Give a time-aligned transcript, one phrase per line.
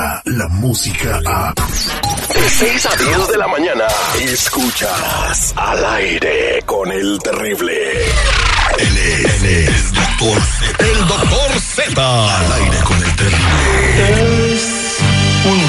[0.00, 1.54] llega la música a...
[1.54, 3.84] De 6 a 10 de la mañana,
[4.20, 7.72] escuchas al aire con el terrible.
[8.78, 10.86] Él es, él es Doctor Z.
[10.86, 12.38] El doctor Z.
[12.38, 14.40] Al aire con el terrible.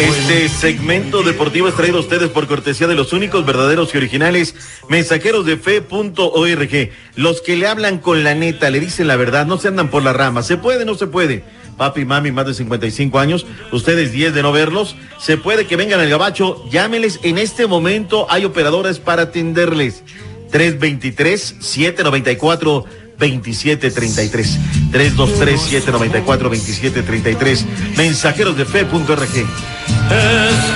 [0.00, 4.54] Este segmento deportivo es traído a ustedes por cortesía de los únicos, verdaderos y originales
[4.88, 6.90] mensajeros de fe.org.
[7.16, 10.02] Los que le hablan con la neta, le dicen la verdad, no se andan por
[10.02, 10.42] la rama.
[10.42, 10.84] ¿Se puede?
[10.84, 11.44] No se puede.
[11.78, 14.94] Papi, mami, más de 55 años, ustedes 10 de no verlos.
[15.18, 17.20] Se puede que vengan al gabacho, llámenles.
[17.22, 20.02] En este momento hay operadores para atenderles.
[20.52, 22.84] 323-794.
[23.18, 24.58] 2733
[24.92, 29.28] 323 794 2733 mensajeros de fe.org Es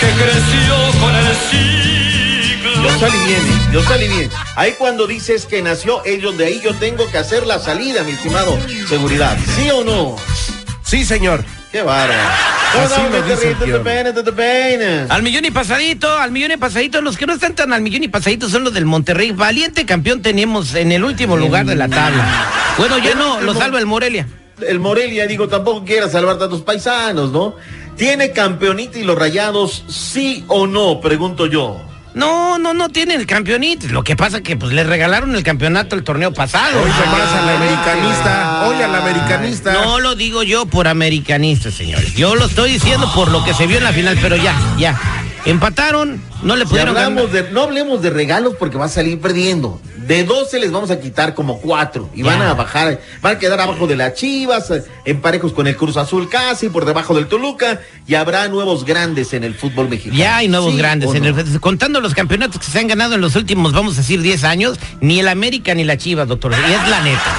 [0.00, 2.82] que creció con el siglo.
[2.82, 3.68] Yo salí bien, ¿eh?
[3.72, 4.30] yo salí bien.
[4.56, 8.12] Ahí cuando dices que nació ellos de ahí, yo tengo que hacer la salida, mi
[8.12, 8.56] estimado.
[8.88, 10.16] Seguridad, ¿sí o no?
[10.90, 11.44] Sí, señor.
[11.70, 12.20] Qué bárbaro.
[12.76, 15.08] Así lo dice el guion.
[15.08, 17.00] Al millón y pasadito, al millón y pasadito.
[17.00, 19.30] Los que no están tan al millón y pasadito son los del Monterrey.
[19.30, 22.46] Valiente campeón teníamos en el último lugar de la tabla.
[22.78, 24.26] Bueno, ya no, lo salva el Morelia.
[24.66, 27.56] El Morelia, digo, tampoco quiera salvar tantos paisanos, ¿no?
[27.96, 31.00] ¿Tiene campeonita y los rayados, sí o no?
[31.00, 31.89] Pregunto yo.
[32.14, 33.86] No, no, no tiene el campeonito.
[33.88, 36.82] Lo que pasa que pues le regalaron el campeonato el torneo pasado.
[36.82, 38.62] Hoy Ah, más al americanista.
[38.64, 38.68] ay.
[38.70, 39.72] Hoy al americanista.
[39.72, 42.14] No lo digo yo por americanista, señores.
[42.14, 44.98] Yo lo estoy diciendo por lo que se vio en la final, pero ya, ya.
[45.46, 47.28] Empataron, no le Si pudieron ganar.
[47.28, 49.80] de, no hablemos de regalos porque va a salir perdiendo.
[50.10, 53.60] De 12 les vamos a quitar como 4 y van a bajar, van a quedar
[53.60, 57.28] abajo de las Chivas, eh, en parejos con el Cruz Azul casi, por debajo del
[57.28, 60.18] Toluca y habrá nuevos grandes en el fútbol mexicano.
[60.18, 61.14] Ya hay nuevos ¿Sí grandes.
[61.14, 61.38] En no?
[61.40, 64.42] el- contando los campeonatos que se han ganado en los últimos, vamos a decir, 10
[64.42, 66.54] años, ni el América ni la Chivas, doctor.
[66.54, 67.36] Y es la neta.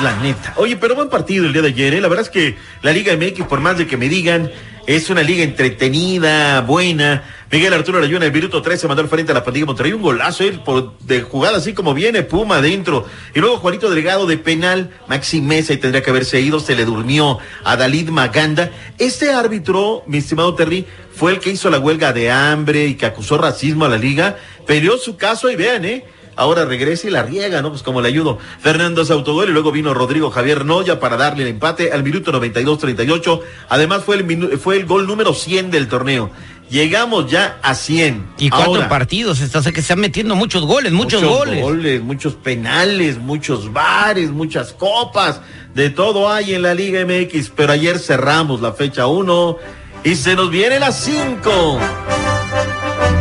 [0.00, 0.52] La neta.
[0.54, 2.00] Oye, pero buen partido el día de ayer, ¿eh?
[2.00, 4.52] La verdad es que la Liga MX, por más de que me digan,
[4.88, 7.22] es una liga entretenida, buena.
[7.52, 9.92] Miguel Arturo Rayuna, el minuto 13, mandó al frente a la pandilla de Monterrey.
[9.92, 13.04] Un golazo, por, de jugada así como viene, Puma adentro.
[13.34, 16.86] Y luego Juanito Delgado de penal, Maxi Mesa, y tendría que haberse ido, se le
[16.86, 18.70] durmió a Dalid Maganda.
[18.96, 23.04] Este árbitro, mi estimado Terry, fue el que hizo la huelga de hambre y que
[23.04, 24.38] acusó racismo a la liga.
[24.66, 26.06] Perdió su caso y vean, ¿eh?
[26.38, 27.70] Ahora regresa y la riega, ¿no?
[27.70, 28.38] Pues como le ayudo.
[28.60, 32.30] Fernando se autogol y luego vino Rodrigo Javier Noya para darle el empate al minuto
[32.30, 33.40] 92-38.
[33.68, 36.30] Además fue el, fue el gol número 100 del torneo.
[36.70, 38.34] Llegamos ya a 100.
[38.38, 42.02] Y cuatro Ahora, partidos, o sea que se están metiendo muchos goles, muchos, goles.
[42.02, 45.40] muchos penales, muchos bares, muchas copas.
[45.74, 47.50] De todo hay en la Liga MX.
[47.56, 49.56] Pero ayer cerramos la fecha 1
[50.04, 51.80] y se nos viene la 5.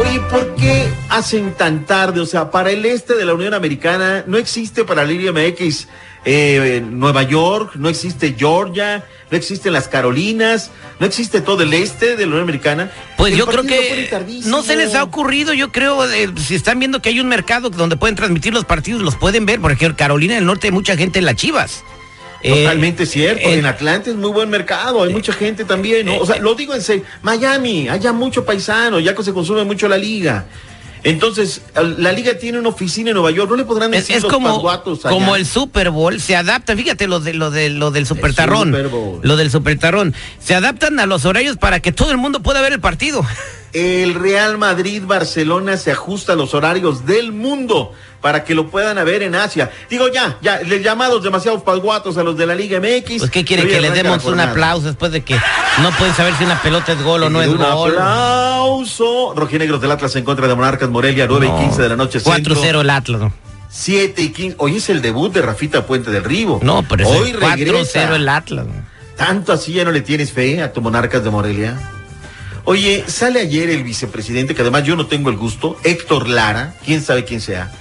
[0.00, 2.20] Oye, ¿por qué hacen tan tarde?
[2.20, 5.88] O sea, para el este de la Unión Americana no existe para la Liga MX
[6.24, 12.16] eh, Nueva York, no existe Georgia, no existen las Carolinas, no existe todo el este
[12.16, 12.90] de la Unión Americana.
[13.18, 14.10] Pues El yo creo que
[14.46, 17.68] no se les ha ocurrido, yo creo, eh, si están viendo que hay un mercado
[17.68, 20.96] donde pueden transmitir los partidos, los pueden ver, porque en Carolina del Norte hay mucha
[20.96, 21.84] gente en las Chivas.
[22.42, 23.46] Eh, Totalmente cierto.
[23.48, 26.18] eh, en Atlanta es muy buen mercado, hay mucha gente también, ¿no?
[26.18, 27.04] O sea, lo digo en serio.
[27.22, 30.46] Miami, haya mucho paisano, ya que se consume mucho la liga.
[31.02, 34.32] Entonces, la liga tiene una oficina en Nueva York, no le podrán decir es los
[34.32, 34.82] como, allá?
[35.02, 38.68] como el Super Bowl, se adapta, fíjate lo de lo de lo del Super Tarrón,
[38.68, 38.90] Super
[39.22, 42.60] lo del Super Tarrón, se adaptan a los horarios para que todo el mundo pueda
[42.60, 43.24] ver el partido.
[43.72, 49.02] El Real Madrid Barcelona se ajusta a los horarios del mundo para que lo puedan
[49.04, 49.70] ver en Asia.
[49.88, 53.18] Digo ya, ya, les llamados demasiados pasguatos a los de la Liga MX.
[53.18, 55.36] Pues qué quiere que le demos un aplauso después de que
[55.82, 57.92] no pueden saber si una pelota es gol o no es un gol.
[57.92, 59.34] aplauso.
[59.36, 62.20] Rojinegros del Atlas en contra de Monarcas Morelia, 9 y 15 de la noche.
[62.20, 62.56] centro.
[62.56, 63.20] 4-0 el Atlas.
[63.20, 63.32] ¿no?
[63.70, 64.56] 7 y 15.
[64.58, 66.58] Hoy es el debut de Rafita Puente del Río.
[66.62, 68.10] No, pero Hoy es regresa.
[68.10, 68.66] 4-0 el Atlas.
[69.16, 71.78] Tanto así ya no le tienes fe a tu Monarcas de Morelia.
[72.64, 77.02] Oye, sale ayer el vicepresidente, que además yo no tengo el gusto, Héctor Lara, quién
[77.02, 77.72] sabe quién sea,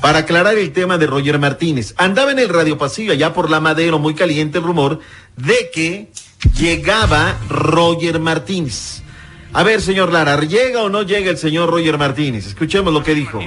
[0.00, 1.94] para aclarar el tema de Roger Martínez.
[1.96, 5.00] Andaba en el radio pasillo allá por la Madero, muy caliente el rumor
[5.36, 6.10] de que
[6.58, 9.02] llegaba Roger Martínez.
[9.52, 12.46] A ver, señor Lara, ¿llega o no llega el señor Roger Martínez?
[12.46, 13.40] Escuchemos lo que dijo.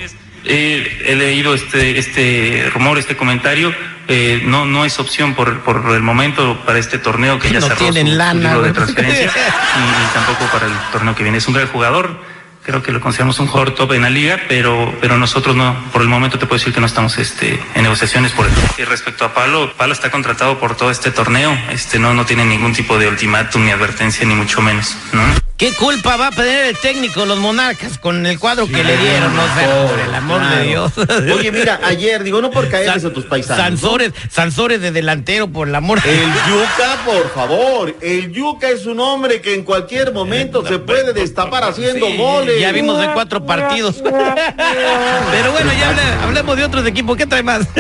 [0.50, 3.74] Eh, he leído este, este rumor, este comentario.
[4.07, 7.68] eh, no, no es opción por, por el momento para este torneo que ya No
[7.68, 11.22] cerró su, tienen su lana, libro de transferencias y, y tampoco para el torneo que
[11.24, 11.38] viene.
[11.38, 12.28] Es un gran jugador.
[12.66, 16.01] Creo que lo consideramos un jugador top en la liga, pero, pero nosotros no, por
[16.01, 18.48] el momento te puedo decir que no estamos este, en negociaciones por.
[18.78, 22.45] Y respecto a Pablo, Pablo está contratado por todo este torneo, este no, no tiene
[22.45, 25.22] ningún tipo de ultimátum ni advertencia, ni mucho menos, ¿no?
[25.59, 29.35] ¿Qué culpa va a tener el técnico, los monarcas, con el cuadro que le dieron?
[29.35, 30.56] No sé, por el amor Claro.
[30.56, 30.91] de Dios.
[31.38, 33.57] Oye, mira, ayer, digo, no por caerles a tus paisanos.
[33.59, 33.63] ¿no?
[33.65, 37.94] Sansores, Sansores de delantero, por el amor de El Yuca, por favor.
[38.00, 42.57] El Yuca es un hombre que en cualquier momento se puede destapar haciendo Sí, goles.
[42.61, 43.95] Ya vimos de cuatro partidos.
[44.01, 47.17] Pero bueno, ya hable- hablemos de otros equipos.
[47.17, 47.67] ¿Qué trae más?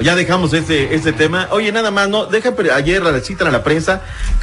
[0.00, 1.46] Ya dejamos ese, ese tema.
[1.52, 4.02] Oye, nada más, no, deja ayer la citan a la prensa.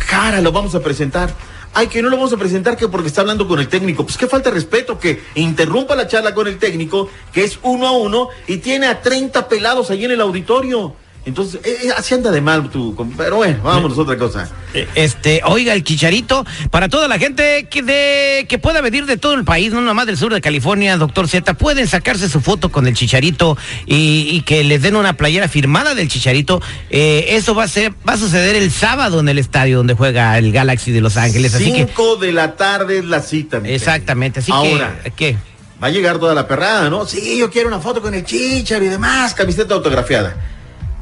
[0.09, 1.29] Cara, lo vamos a presentar.
[1.73, 4.03] Ay, que no lo vamos a presentar que porque está hablando con el técnico.
[4.03, 7.87] Pues qué falta de respeto que interrumpa la charla con el técnico, que es uno
[7.87, 10.95] a uno, y tiene a 30 pelados ahí en el auditorio.
[11.23, 12.95] Entonces, eh, eh, así anda de mal tú.
[13.15, 14.49] Pero bueno, vámonos a otra cosa.
[14.95, 19.35] Este, oiga, el chicharito, para toda la gente que de que pueda venir de todo
[19.35, 22.87] el país, no nomás del sur de California, doctor Z, pueden sacarse su foto con
[22.87, 26.59] el chicharito y, y que les den una playera firmada del chicharito.
[26.89, 30.35] Eh, eso va a ser, va a suceder el sábado en el estadio donde juega
[30.39, 31.53] el Galaxy de Los Ángeles.
[31.53, 33.61] Así que, 5 de la tarde es la cita.
[33.63, 34.99] exactamente, así Ahora.
[35.03, 35.37] que, ¿qué?
[35.83, 37.05] Va a llegar toda la perrada, ¿no?
[37.05, 40.35] Sí, yo quiero una foto con el chichar y demás, camiseta autografiada.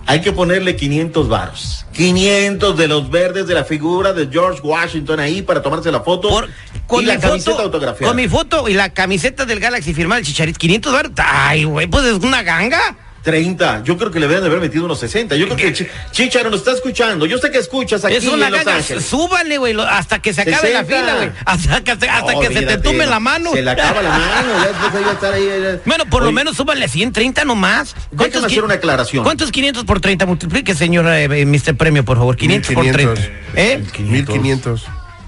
[0.10, 1.86] Hay que ponerle 500 varos.
[1.94, 6.30] 500 de los verdes de la figura de George Washington ahí para tomarse la foto.
[6.30, 6.50] Por-
[7.02, 8.10] y la mi camiseta foto, autografiada.
[8.10, 11.12] Con mi foto y la camiseta del Galaxy firmada el chicharito, 500 dólares.
[11.18, 12.98] Ay, güey, pues es una ganga.
[13.24, 13.84] 30.
[13.84, 15.36] Yo creo que le deben de haber metido unos 60.
[15.36, 17.26] Yo creo que Chi- Chicharo nos está escuchando.
[17.26, 18.68] Yo sé que escuchas aquí Es una en Los.
[18.68, 19.06] Ángeles.
[19.06, 20.86] Súbale, güey, lo- hasta que se acabe la 60.
[21.02, 21.32] fila, güey.
[21.46, 23.52] Hasta, que, hasta que se te Olvídate, tume la mano.
[23.54, 24.48] Se le acaba la mano.
[24.62, 25.48] Ya después ahí va a estar ahí.
[25.50, 27.96] ahí- Bueno, por lo Oye, menos súbale 130 nomás.
[28.12, 29.24] Déjame hacer una aclaración.
[29.24, 30.26] ¿Cuántos 500 por 30?
[30.26, 31.76] Multiplique, señor eh, eh, Mr.
[31.76, 32.36] Premio, por favor.
[32.38, 33.22] 500 por 30.
[33.56, 33.84] ¿Eh?
[34.00, 34.86] 1500,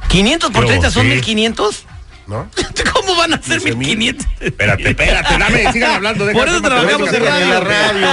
[0.10, 1.10] 500 por Yo, 30 son sí.
[1.10, 1.86] 1500.
[2.32, 2.50] ¿No?
[2.94, 3.78] ¿Cómo van a ser 15,000?
[3.98, 4.28] 1500?
[4.40, 6.32] Espérate, espérate, dame, sigan hablando.
[6.32, 8.08] Por eso trabajamos en en la radio.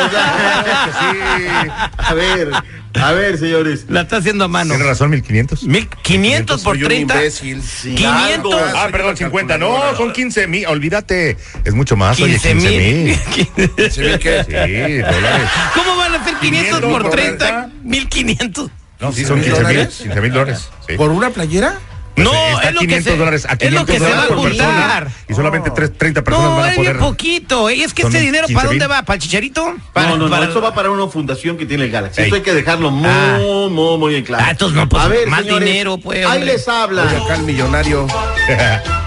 [1.01, 1.71] sí.
[1.99, 2.51] A ver,
[2.95, 3.85] a ver, señores.
[3.89, 4.75] La está haciendo a mano.
[4.75, 5.63] Tiene razón, 1500.
[5.65, 7.15] 1500 por Soy un 30.
[7.15, 7.63] imbécil.
[7.63, 8.55] 500.
[8.55, 8.55] Algo.
[8.77, 9.59] Ah, perdón, 50.
[9.59, 10.67] No, son 15 mil.
[10.67, 11.37] Olvídate.
[11.65, 12.19] Es mucho más.
[12.21, 13.05] Oye, 15 15 mil.
[13.05, 13.91] mil.
[13.91, 14.45] ¿Se ve que?
[14.45, 15.49] Sí, dólares.
[15.75, 17.47] ¿Cómo van a ser 500 por 500 por 30?
[17.47, 17.71] 30.
[17.85, 18.71] 1500.
[19.01, 19.75] No, sí, son 15 15 mil.
[19.77, 19.99] dólares.
[20.03, 20.69] 15 mil dólares.
[20.89, 20.97] Sí.
[20.97, 21.79] ¿Por una playera?
[22.25, 23.99] Pues, no, eh, está es lo que 500 se- dólares a es lo 500 que
[23.99, 25.09] se va a dólares por juntar.
[25.29, 26.93] Y solamente tres- 30 personas No, van a es poder.
[26.97, 27.71] bien poquito.
[27.71, 29.03] ¿Y es que este dinero 15 para dónde va?
[29.03, 29.65] ¿Para el chicharito?
[29.71, 32.21] No, Para- no, no, para- eso va para una fundación que tiene el Galaxy.
[32.21, 32.25] Ey.
[32.27, 33.39] Esto hay que dejarlo muy, Ah.
[33.71, 34.45] muy, muy en claro.
[34.47, 36.53] Ah, entonces no, pues, más dinero, pues, Ahí hombre.
[36.55, 37.03] les habla.
[37.05, 38.07] Oye, acá el millonario.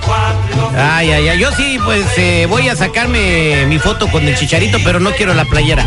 [0.78, 1.40] Ay, ay, ay.
[1.40, 5.34] Yo sí, pues eh, voy a sacarme mi foto con el chicharito, pero no quiero
[5.34, 5.86] la playera.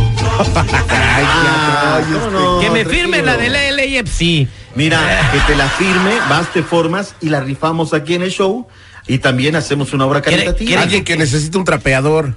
[0.66, 2.60] Ah, ¿cómo no?
[2.60, 2.90] que me Tranquilo.
[2.90, 4.48] firme la del LAFC.
[4.74, 5.00] Mira,
[5.32, 8.66] que te la firme, vas, te formas y la rifamos aquí en el show.
[9.06, 10.66] Y también hacemos una obra ¿Quiere- caritativa.
[10.68, 12.34] quiere- Alguien que necesita un trapeador.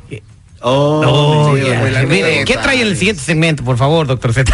[0.61, 2.43] Oh, sí, la Mire.
[2.45, 4.51] ¿qué trae en el siguiente segmento, por favor, doctor Z?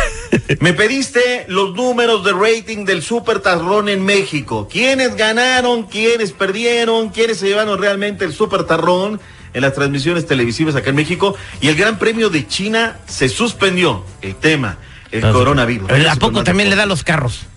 [0.60, 4.68] Me pediste los números de rating del Super Tarrón en México.
[4.72, 5.84] ¿Quiénes ganaron?
[5.84, 7.10] ¿Quiénes perdieron?
[7.10, 9.20] ¿Quiénes se llevaron realmente el Super Tarrón
[9.54, 11.36] en las transmisiones televisivas acá en México?
[11.62, 14.04] Y el Gran Premio de China se suspendió.
[14.22, 14.78] El tema,
[15.12, 15.90] el coronavirus.
[16.10, 17.48] ¿A poco también le da los carros?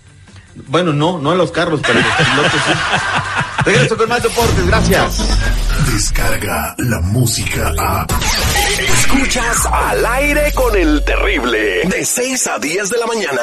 [0.68, 2.72] Bueno, no, no a los carros, pero a los pilotos sí.
[3.64, 5.18] Regreso con más deportes, gracias.
[5.92, 8.06] Descarga la música a.
[8.78, 11.82] Escuchas al aire con el terrible.
[11.84, 13.42] De 6 a 10 de la mañana.